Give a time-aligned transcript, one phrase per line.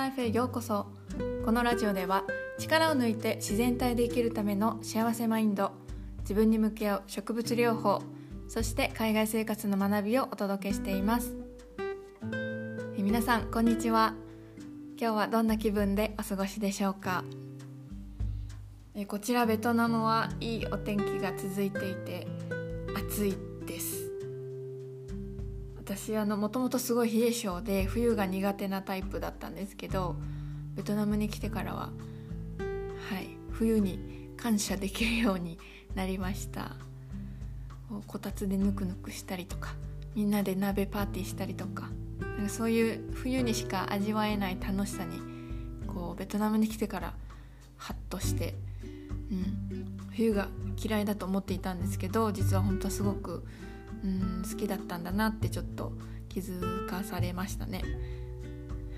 [0.00, 0.86] ライフへようこそ。
[1.44, 2.24] このラジオでは
[2.58, 5.72] 力を抜いて自然体で生きるための幸せマインド
[6.20, 8.00] 自分に向き合う植物療法
[8.48, 11.36] そして海外生活の学びをお届けしています。
[12.96, 14.14] え皆さんこんにちは。
[14.98, 17.22] 今日はどんな気分でお過ごしでしょうか？
[18.94, 22.26] えこちらベトナムはいいお天気が続いていて
[22.96, 23.99] 暑いです。
[25.96, 30.14] 私あのもともとすごい冷え性で冬が苦手なタイプだったんですけど
[30.76, 31.90] ベトナムに来てからは
[33.08, 35.58] はい冬に感謝できるように
[35.94, 36.76] なりました。
[38.06, 39.74] こたつでぬくぬくしたりとか
[40.14, 41.90] みんなで鍋パーティーしたりとか
[42.36, 45.20] なんかそういう冬にしか味わえない楽しさに
[45.88, 47.14] こうベトナムに来てから
[47.76, 48.54] ハッとして、
[49.32, 50.46] うん、冬が
[50.80, 53.44] 嫌いだと思っていたんですけど実は本当はすごく
[54.04, 55.92] うん好きだったんだなってちょっと
[56.28, 57.82] 気づかされましたね。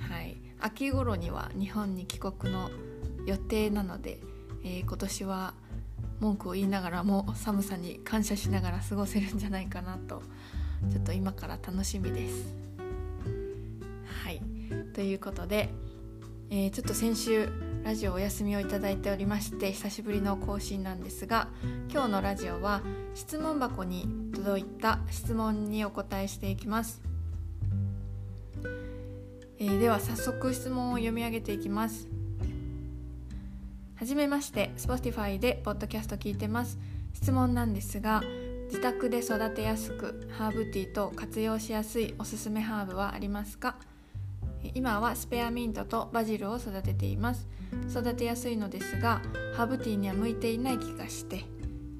[0.08, 0.36] はい。
[0.60, 2.70] 秋頃には日本に帰国の
[3.27, 4.20] 予定なので、
[4.64, 5.54] えー、今年は
[6.20, 10.22] 文句を言いながらも寒さに感謝しながら過ごせるんじゃないかなと
[10.90, 12.55] ちょっと今から楽しみです。
[14.24, 14.40] はい。
[14.94, 15.68] ということで、
[16.50, 17.48] えー、ちょっと先週
[17.84, 21.48] ラジオお休みをいただいておりまして久しぶりの更新なんですが
[21.91, 22.80] 今日のラジオは
[23.14, 27.02] 質問箱に届いた質問にお答えしていきます、
[29.58, 32.08] えー、では早速質問を読み上げていきます。
[33.96, 36.78] はじめまして Spotify でポッドキャスト聞いてます。
[37.14, 38.22] 質問なんですが
[38.67, 43.77] 自宅で育てやすくハーブティーと活用しやすいおすすめハーブはありますか？
[44.74, 47.48] 今はスペアミントとバジルを育てています。
[47.91, 49.22] 育てやすいのですが
[49.56, 51.38] ハーブティーには向いていない気がして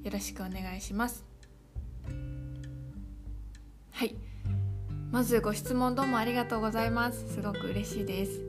[0.03, 1.25] よろしくお願いします。
[3.91, 4.15] はい。
[5.11, 7.33] まずご質問どうもありがとうございます。
[7.33, 8.41] すごく嬉しいです。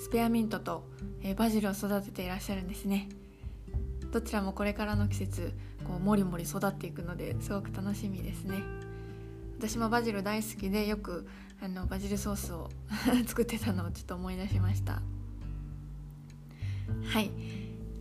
[0.00, 0.88] スペアミントと、
[1.22, 3.08] えバジルを育てていらっしゃるんですね。
[4.10, 5.52] どちらもこれからの季節
[5.84, 8.62] こうもりもり育っていくのですごく楽しみですね。
[9.58, 11.28] 私もバジル大好きでよく
[11.62, 12.70] あのバジルソースを
[13.26, 15.02] 作ってたのをちょっと思い出しました。
[17.04, 17.30] はい。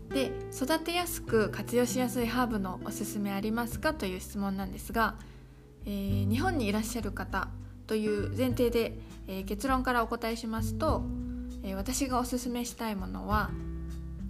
[0.10, 5.16] で育てやすく活用しやすいハーブのおすすめありますかという質問なんですが、
[5.86, 7.50] えー、日本にいらっしゃる方
[7.86, 11.04] という前提で、えー、結論からお答えしますと、
[11.64, 13.52] えー、私がおすすめしたいものは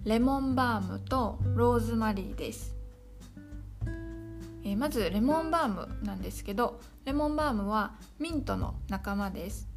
[0.04, 2.74] レモンバームとローズマリーです、
[4.64, 9.68] えまずレモンバームなんですけどレモンバームはミントの仲間です。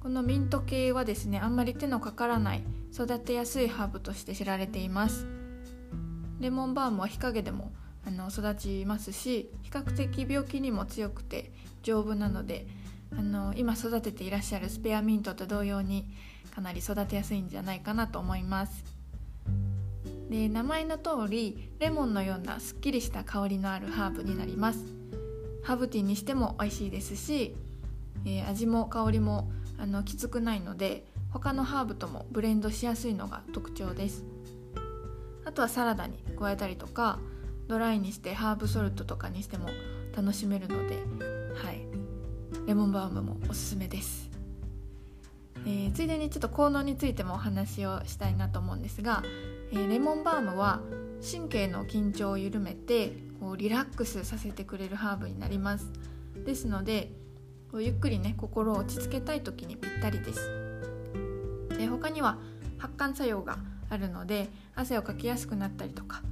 [0.00, 2.62] このミント系はですねあんまり手のかからない
[2.92, 5.26] 育てやすいハーブとして知られています。
[6.40, 7.72] レモンバームは日陰でも
[8.06, 11.52] あの育ちますし比較的病気にも強くて
[11.82, 12.66] 丈夫なので
[13.16, 16.04] あの今育てていらっしゃるスペアミントと同様に
[16.54, 18.84] かなり育てやすいんじゃないかなと思います。
[20.34, 24.84] で名前の通りレモンのようなすっきりした香りのあるハーブになります。
[25.62, 27.54] ハーブティーにしても美味しいですし、
[28.26, 34.24] えー、味も香りもあのきつくないので他のハーブともブレンドしやすいのが特徴です。
[35.44, 37.20] あとはサラダに加えたりとか
[37.68, 39.68] ドライにしてハーブソルトとかにしても
[40.16, 40.96] 楽しめるので
[41.54, 41.86] はい。
[42.66, 44.28] レモンバームもおすすめです、
[45.94, 49.22] ついでにちょっと効能についてもお話をしたいなと思うんですが、
[49.72, 50.80] えー、レモンバームは
[51.22, 55.90] 神経の緊張を緩めてこうリラックスさせてくれるハーブになります。
[56.44, 57.12] ですので
[57.70, 60.50] こうゆっくりね心を落ち着けたい時にぴったりです。
[61.78, 62.38] で他には
[62.78, 66.22] 発汗作用があるので汗をかきやすくなったりとか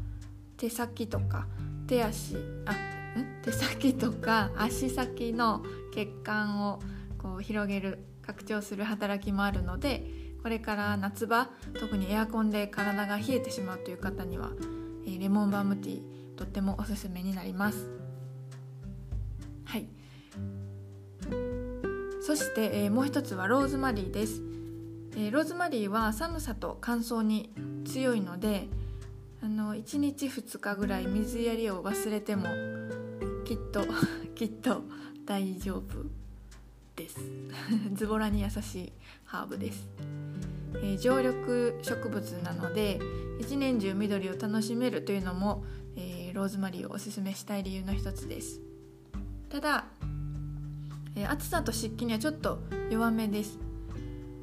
[0.56, 1.46] 手先とか
[1.86, 2.36] 手足
[2.66, 3.42] あん？
[3.42, 5.62] 手先とか足先の
[5.94, 6.80] 血管を
[7.22, 10.04] こう広げる拡張する働きもあるので
[10.42, 14.50] これから夏場特にエアコンで体が冷えてしまうという方には、
[15.06, 16.02] えー、レモンバームティー
[16.36, 17.88] とってもおすすめになります。
[19.64, 19.86] はい。
[22.20, 24.42] そして、えー、もう一つはローズマリーです、
[25.16, 27.52] えー、ローズマリーは寒さと乾燥に
[27.84, 28.68] 強いので
[29.42, 32.44] あの1日2日ぐらい水やりを忘れても
[33.44, 33.84] きっと
[34.36, 34.84] きっと
[35.26, 36.21] 大丈夫。
[36.96, 37.18] です。
[37.94, 38.92] ズボラに優しい
[39.24, 39.88] ハーブです、
[40.76, 43.00] えー、常緑植物なので
[43.40, 45.64] 一年中緑を楽しめるというのも、
[45.96, 48.60] えー、ローズマリーをおすすめしたい理由の一つです。
[49.48, 49.86] ただ、
[51.14, 52.58] えー、暑さと湿気にはちょっと
[52.90, 53.58] 弱めです。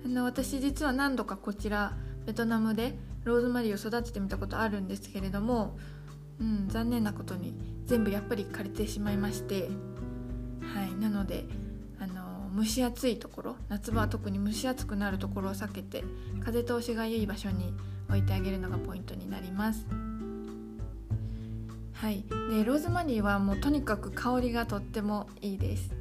[0.05, 5.77] あの私実は何度かこちらベトナムでローズマリーを育ててみたことあるんですけれども、
[6.39, 7.53] うん、残念なことに
[7.85, 9.69] 全部やっぱり枯れてしまいまして。
[10.73, 11.45] はいなので
[12.55, 16.03] 蒸し暑いところ夏場は特に蒸し暑くなるところを避けて
[16.43, 17.73] 風通しが良い場所に
[18.09, 19.85] 置いてあげるのがポイントになります。
[21.93, 22.23] はい。
[22.49, 25.93] でローズマリーはもうとにかく香りがとってもいいです。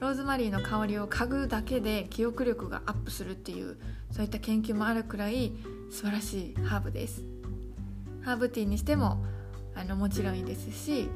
[0.00, 3.76] ローズマリーの香りを嗅ぐだけで記憶力がアップするっていう
[4.10, 5.52] そういった研究もあるくらい
[5.90, 7.22] 素晴らしいハーブです。
[8.22, 9.24] ハーブティーにしても
[9.74, 11.08] あのもちろんいいですし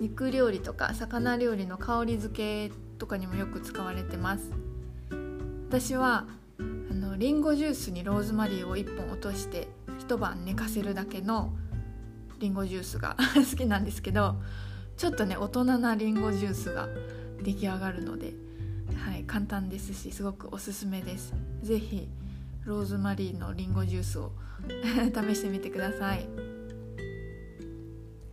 [0.00, 4.52] 肉料理とか魚料理の香り付けとかにもよく使われてます。
[5.68, 6.26] 私は
[6.58, 6.62] あ
[6.94, 9.68] のリンゴジュースにローズマリーを1本落として
[9.98, 11.52] 一晩寝かせるだけの
[12.38, 14.36] リンゴジュースが 好きなんですけど
[14.96, 16.88] ちょっとね大人なリンゴジュースが
[17.42, 18.34] 出来上がるので、
[18.96, 21.32] はい、簡単ですしすごくおすすめです。
[21.62, 22.08] 是非
[22.66, 24.32] ローズマリーのリンゴジュースを
[24.68, 26.28] 試してみてください。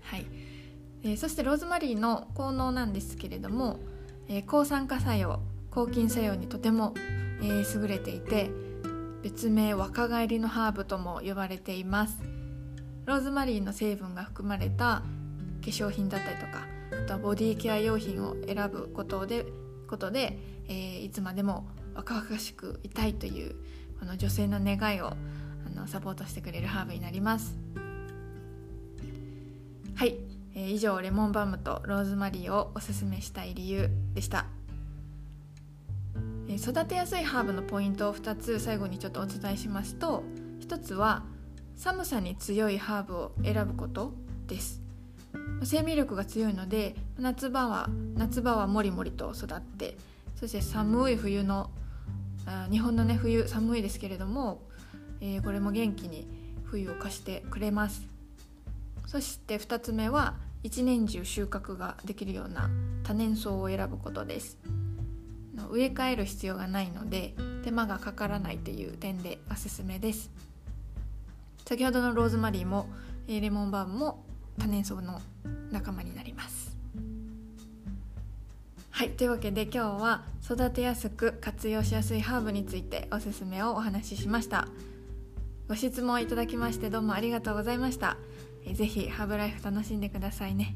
[0.01, 0.25] はい、
[1.03, 3.79] えー、そしてローズマリーの効能なんですけれども、
[4.29, 5.39] えー、抗酸化作用
[5.71, 6.93] 抗菌作用にとても、
[7.41, 8.49] えー、優れていて
[9.23, 12.17] 別名若返りのハーブとも呼ばれています。
[13.05, 15.01] ローズマリーの成分が含まれた
[15.61, 19.45] 化粧品だったりとかあとはボディケア用品を選ぶことで
[19.87, 20.37] ことで、
[20.67, 21.65] えー、いつまでも
[21.95, 23.55] 若々しくいたいという
[23.99, 25.15] この女性の願いをあ
[25.73, 27.57] のサポートしてくれるハーブになります。
[29.95, 30.17] はい、
[30.57, 34.47] えー、以上レモンバームとローズマリーをおすすめしたい理由でした、
[36.49, 40.23] えー、育てやすいハーブのポイントを2つ最後にちょっとお伝えしますと
[40.61, 41.23] 1つは
[41.75, 44.13] 寒さに強いハーブを選ぶこと
[44.47, 44.81] です。
[45.63, 49.95] 生命力が強いので夏場は夏場はもりもりと育って
[50.35, 51.69] そして寒い冬の
[52.47, 54.61] あ日本のね冬寒いですけれども、
[55.21, 56.27] えー、これも元気に
[56.63, 58.07] 冬を貸してくれます。
[59.05, 62.69] そして2つ目は一年中収穫ができるような
[63.03, 64.57] 多年草を選ぶことです。
[65.69, 67.33] 植え替える必要がないので
[67.63, 70.29] 手間がかからないという点でおすすめです。
[71.65, 72.87] 先ほどのローズマリーも
[73.27, 74.23] レモンバームも
[74.57, 75.21] 多年草の
[75.71, 76.75] 仲間になります。
[78.89, 84.67] はいというわけで今日は育てやすく活用しやすいハーブについておすすめをお話ししました。
[85.67, 88.17] ご質問いただきましてどうもありがとうございました。
[88.65, 90.75] 是非ハーブライフ楽しんでくださいね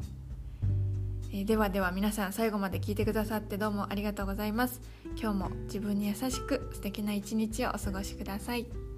[1.46, 4.82] ではでは皆さん最後まで聞いてくださってどうもありがとうございます
[5.16, 8.91] 今日も自分に優しく素敵な一日をお過ごしください。